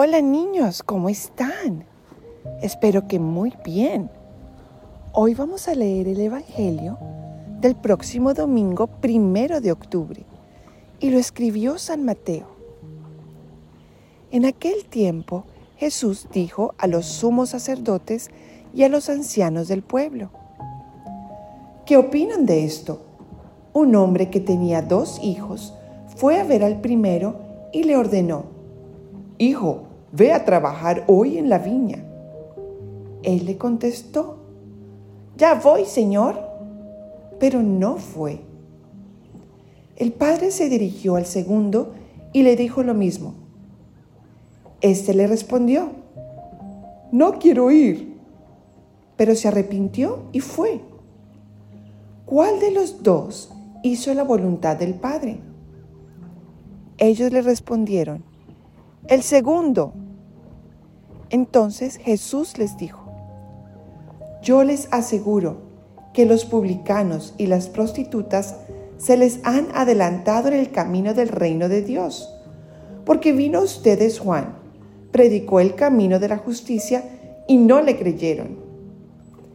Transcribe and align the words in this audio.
Hola 0.00 0.20
niños, 0.20 0.84
¿cómo 0.84 1.08
están? 1.08 1.84
Espero 2.62 3.08
que 3.08 3.18
muy 3.18 3.52
bien. 3.64 4.08
Hoy 5.12 5.34
vamos 5.34 5.66
a 5.66 5.74
leer 5.74 6.06
el 6.06 6.20
Evangelio 6.20 6.96
del 7.60 7.74
próximo 7.74 8.32
domingo 8.32 8.86
primero 8.86 9.60
de 9.60 9.72
octubre 9.72 10.24
y 11.00 11.10
lo 11.10 11.18
escribió 11.18 11.78
San 11.78 12.04
Mateo. 12.04 12.46
En 14.30 14.44
aquel 14.44 14.84
tiempo 14.84 15.46
Jesús 15.76 16.28
dijo 16.32 16.76
a 16.78 16.86
los 16.86 17.04
sumos 17.04 17.48
sacerdotes 17.48 18.30
y 18.72 18.84
a 18.84 18.88
los 18.88 19.08
ancianos 19.08 19.66
del 19.66 19.82
pueblo, 19.82 20.30
¿qué 21.86 21.96
opinan 21.96 22.46
de 22.46 22.64
esto? 22.64 23.02
Un 23.72 23.96
hombre 23.96 24.30
que 24.30 24.38
tenía 24.38 24.80
dos 24.80 25.18
hijos 25.24 25.74
fue 26.14 26.38
a 26.38 26.44
ver 26.44 26.62
al 26.62 26.80
primero 26.80 27.34
y 27.72 27.82
le 27.82 27.96
ordenó, 27.96 28.56
Hijo, 29.40 29.87
ve 30.12 30.32
a 30.32 30.44
trabajar 30.44 31.04
hoy 31.06 31.38
en 31.38 31.48
la 31.48 31.58
viña. 31.58 32.04
Él 33.22 33.46
le 33.46 33.56
contestó, 33.56 34.38
ya 35.36 35.54
voy, 35.54 35.84
Señor, 35.84 36.40
pero 37.38 37.62
no 37.62 37.96
fue. 37.96 38.40
El 39.96 40.12
padre 40.12 40.50
se 40.50 40.68
dirigió 40.68 41.16
al 41.16 41.26
segundo 41.26 41.92
y 42.32 42.42
le 42.42 42.56
dijo 42.56 42.82
lo 42.82 42.94
mismo. 42.94 43.34
Este 44.80 45.14
le 45.14 45.26
respondió, 45.26 45.90
no 47.10 47.38
quiero 47.38 47.70
ir, 47.70 48.16
pero 49.16 49.34
se 49.34 49.48
arrepintió 49.48 50.24
y 50.32 50.40
fue. 50.40 50.80
¿Cuál 52.26 52.60
de 52.60 52.70
los 52.70 53.02
dos 53.02 53.50
hizo 53.82 54.12
la 54.14 54.22
voluntad 54.22 54.76
del 54.76 54.94
Padre? 54.94 55.40
Ellos 56.98 57.32
le 57.32 57.42
respondieron, 57.42 58.22
el 59.08 59.22
segundo. 59.22 59.94
Entonces 61.30 61.96
Jesús 61.96 62.58
les 62.58 62.76
dijo, 62.76 63.00
yo 64.42 64.64
les 64.64 64.88
aseguro 64.90 65.62
que 66.12 66.26
los 66.26 66.44
publicanos 66.44 67.34
y 67.38 67.46
las 67.46 67.68
prostitutas 67.68 68.56
se 68.98 69.16
les 69.16 69.40
han 69.44 69.68
adelantado 69.74 70.48
en 70.48 70.54
el 70.54 70.70
camino 70.70 71.14
del 71.14 71.28
reino 71.28 71.68
de 71.68 71.82
Dios, 71.82 72.34
porque 73.04 73.32
vino 73.32 73.62
ustedes 73.62 74.18
Juan, 74.18 74.56
predicó 75.10 75.60
el 75.60 75.74
camino 75.74 76.18
de 76.18 76.28
la 76.28 76.38
justicia 76.38 77.04
y 77.46 77.56
no 77.56 77.80
le 77.80 77.96
creyeron. 77.96 78.58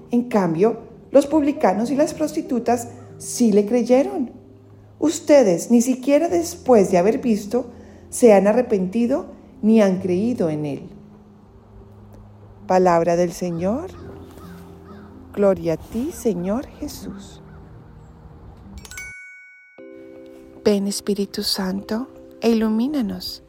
En 0.10 0.24
cambio, 0.30 0.80
los 1.12 1.28
publicanos 1.28 1.92
y 1.92 1.96
las 1.96 2.14
prostitutas 2.14 2.88
sí 3.20 3.52
le 3.52 3.66
creyeron. 3.66 4.32
Ustedes, 5.00 5.70
ni 5.70 5.82
siquiera 5.82 6.28
después 6.28 6.90
de 6.90 6.98
haber 6.98 7.20
visto, 7.20 7.68
se 8.10 8.34
han 8.34 8.48
arrepentido 8.48 9.28
ni 9.64 9.82
han 9.82 10.00
creído 10.00 10.50
en 10.50 10.66
Él. 10.66 10.90
Palabra 12.68 13.16
del 13.16 13.32
Señor. 13.32 13.90
Gloria 15.34 15.74
a 15.74 15.78
ti, 15.78 16.12
Señor 16.12 16.68
Jesús. 16.68 17.42
Ven 20.66 20.86
Espíritu 20.86 21.44
Santo 21.44 22.10
e 22.42 22.52
ilumínanos 22.52 23.42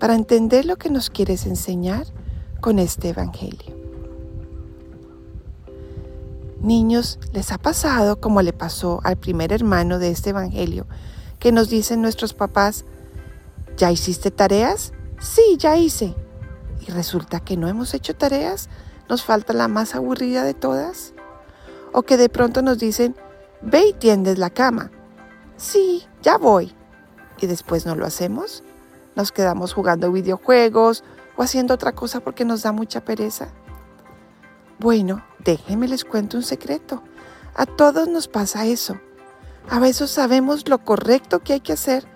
para 0.00 0.14
entender 0.14 0.64
lo 0.64 0.76
que 0.76 0.90
nos 0.90 1.10
quieres 1.10 1.46
enseñar 1.46 2.06
con 2.60 2.78
este 2.78 3.10
Evangelio. 3.10 3.76
Niños, 6.60 7.18
¿les 7.32 7.52
ha 7.52 7.58
pasado 7.58 8.20
como 8.20 8.40
le 8.40 8.54
pasó 8.54 9.00
al 9.04 9.16
primer 9.16 9.52
hermano 9.52 9.98
de 9.98 10.10
este 10.10 10.30
Evangelio, 10.30 10.86
que 11.38 11.52
nos 11.52 11.68
dicen 11.68 12.00
nuestros 12.00 12.32
papás, 12.32 12.86
¿ya 13.76 13.92
hiciste 13.92 14.30
tareas? 14.30 14.92
Sí, 15.22 15.56
ya 15.56 15.76
hice. 15.76 16.16
Y 16.80 16.90
resulta 16.90 17.38
que 17.38 17.56
no 17.56 17.68
hemos 17.68 17.94
hecho 17.94 18.14
tareas, 18.16 18.68
nos 19.08 19.22
falta 19.22 19.52
la 19.52 19.68
más 19.68 19.94
aburrida 19.94 20.42
de 20.42 20.52
todas. 20.52 21.14
O 21.92 22.02
que 22.02 22.16
de 22.16 22.28
pronto 22.28 22.60
nos 22.60 22.78
dicen, 22.78 23.14
ve 23.60 23.86
y 23.86 23.92
tiendes 23.92 24.38
la 24.38 24.50
cama. 24.50 24.90
Sí, 25.56 26.04
ya 26.22 26.38
voy. 26.38 26.74
Y 27.40 27.46
después 27.46 27.86
no 27.86 27.94
lo 27.94 28.04
hacemos. 28.04 28.64
Nos 29.14 29.30
quedamos 29.30 29.74
jugando 29.74 30.10
videojuegos 30.10 31.04
o 31.36 31.42
haciendo 31.44 31.74
otra 31.74 31.92
cosa 31.92 32.18
porque 32.18 32.44
nos 32.44 32.62
da 32.62 32.72
mucha 32.72 33.04
pereza. 33.04 33.48
Bueno, 34.80 35.24
déjenme 35.38 35.86
les 35.86 36.04
cuento 36.04 36.36
un 36.36 36.42
secreto. 36.42 37.00
A 37.54 37.64
todos 37.64 38.08
nos 38.08 38.26
pasa 38.26 38.66
eso. 38.66 38.98
A 39.70 39.78
veces 39.78 40.10
sabemos 40.10 40.68
lo 40.68 40.78
correcto 40.78 41.44
que 41.44 41.52
hay 41.52 41.60
que 41.60 41.74
hacer 41.74 42.08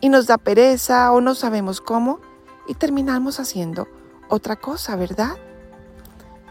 y 0.00 0.10
nos 0.10 0.26
da 0.26 0.36
pereza 0.36 1.10
o 1.12 1.22
no 1.22 1.34
sabemos 1.34 1.80
cómo 1.80 2.20
y 2.66 2.74
terminamos 2.74 3.40
haciendo 3.40 3.88
otra 4.28 4.56
cosa, 4.56 4.96
¿verdad? 4.96 5.36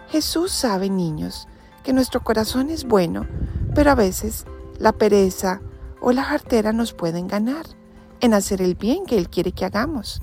Jesús 0.09 0.51
sabe, 0.51 0.89
niños, 0.89 1.47
que 1.83 1.93
nuestro 1.93 2.21
corazón 2.23 2.69
es 2.69 2.83
bueno, 2.83 3.25
pero 3.73 3.91
a 3.91 3.95
veces 3.95 4.45
la 4.77 4.91
pereza 4.91 5.61
o 6.01 6.11
la 6.11 6.23
jartera 6.23 6.73
nos 6.73 6.93
pueden 6.93 7.27
ganar 7.27 7.65
en 8.19 8.33
hacer 8.33 8.61
el 8.61 8.75
bien 8.75 9.05
que 9.05 9.17
Él 9.17 9.29
quiere 9.29 9.51
que 9.51 9.65
hagamos. 9.65 10.21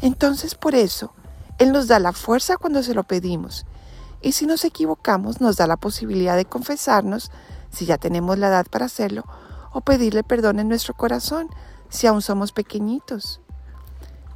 Entonces 0.00 0.54
por 0.54 0.74
eso, 0.74 1.14
Él 1.58 1.72
nos 1.72 1.86
da 1.86 1.98
la 1.98 2.12
fuerza 2.12 2.56
cuando 2.56 2.82
se 2.82 2.94
lo 2.94 3.04
pedimos. 3.04 3.66
Y 4.20 4.32
si 4.32 4.46
nos 4.46 4.64
equivocamos, 4.64 5.40
nos 5.40 5.56
da 5.56 5.66
la 5.66 5.76
posibilidad 5.76 6.36
de 6.36 6.44
confesarnos, 6.44 7.30
si 7.70 7.86
ya 7.86 7.98
tenemos 7.98 8.38
la 8.38 8.48
edad 8.48 8.66
para 8.70 8.86
hacerlo, 8.86 9.24
o 9.72 9.80
pedirle 9.80 10.24
perdón 10.24 10.60
en 10.60 10.68
nuestro 10.68 10.94
corazón, 10.94 11.48
si 11.88 12.06
aún 12.06 12.22
somos 12.22 12.52
pequeñitos. 12.52 13.40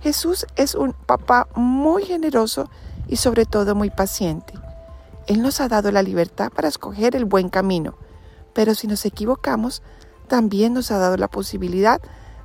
Jesús 0.01 0.47
es 0.57 0.75
un 0.75 0.93
papá 0.93 1.49
muy 1.55 2.05
generoso 2.05 2.71
y 3.09 3.17
sobre 3.17 3.47
todo 3.47 3.75
muy 3.75 3.91
paciente. 3.91 4.55
Él 5.27 5.43
nos 5.43 5.61
ha 5.61 5.69
dado 5.69 5.91
la 5.91 6.03
libertad 6.03 6.51
para 6.51 6.69
escoger 6.69 7.17
el 7.17 7.25
buen 7.25 7.49
camino, 7.49 7.95
pero 8.55 8.75
si 8.75 8.87
nos 8.87 9.05
equivocamos, 9.05 9.83
también 10.29 10.73
nos 10.73 10.91
ha 10.91 10.99
dado 10.99 11.17
la 11.17 11.29
posibilidad 11.29 12.01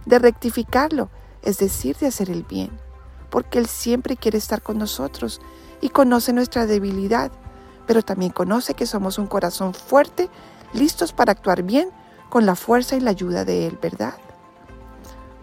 de 0.06 0.20
rectificarlo, 0.20 1.10
es 1.42 1.58
decir, 1.60 1.96
de 1.98 2.08
hacer 2.08 2.30
el 2.30 2.44
bien, 2.44 2.72
porque 3.30 3.60
Él 3.60 3.68
siempre 3.68 4.18
quiere 4.18 4.38
estar 4.38 4.62
con 4.62 4.78
nosotros 4.78 5.40
y 5.82 5.90
conoce 5.90 6.34
nuestra 6.34 6.66
debilidad, 6.66 7.32
pero 7.86 8.02
también 8.02 8.32
conoce 8.32 8.74
que 8.74 8.86
somos 8.86 9.18
un 9.18 9.28
corazón 9.28 9.74
fuerte, 9.74 10.30
listos 10.74 11.14
para 11.14 11.34
actuar 11.34 11.64
bien 11.64 11.90
con 12.30 12.46
la 12.46 12.56
fuerza 12.56 12.96
y 12.96 13.00
la 13.00 13.12
ayuda 13.12 13.46
de 13.46 13.68
Él, 13.68 13.78
¿verdad? 13.82 14.16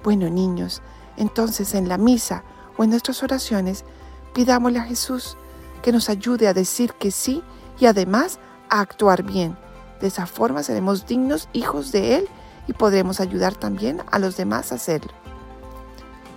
Bueno, 0.02 0.28
niños, 0.28 0.82
entonces 1.20 1.74
en 1.74 1.88
la 1.88 1.98
misa 1.98 2.42
o 2.76 2.82
en 2.82 2.90
nuestras 2.90 3.22
oraciones, 3.22 3.84
pidámosle 4.32 4.78
a 4.78 4.84
Jesús 4.84 5.36
que 5.82 5.92
nos 5.92 6.08
ayude 6.08 6.48
a 6.48 6.54
decir 6.54 6.94
que 6.94 7.10
sí 7.10 7.42
y 7.78 7.86
además 7.86 8.38
a 8.70 8.80
actuar 8.80 9.22
bien. 9.22 9.56
De 10.00 10.06
esa 10.06 10.26
forma 10.26 10.62
seremos 10.62 11.06
dignos 11.06 11.48
hijos 11.52 11.92
de 11.92 12.16
Él 12.16 12.28
y 12.66 12.72
podremos 12.72 13.20
ayudar 13.20 13.54
también 13.54 14.02
a 14.10 14.18
los 14.18 14.38
demás 14.38 14.72
a 14.72 14.76
hacerlo. 14.76 15.12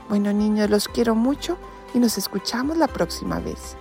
Bueno 0.10 0.34
niños, 0.34 0.70
los 0.70 0.90
quiero 0.90 1.16
mucho 1.16 1.58
y 1.94 2.00
nos 2.00 2.18
escuchamos 2.18 2.78
la 2.78 2.88
próxima 2.88 3.40
vez. 3.40 3.78